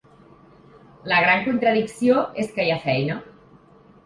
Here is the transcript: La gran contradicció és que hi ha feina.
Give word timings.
La 1.11 1.19
gran 1.25 1.43
contradicció 1.49 2.25
és 2.45 2.51
que 2.57 2.67
hi 2.67 2.73
ha 2.73 2.81
feina. 2.89 3.21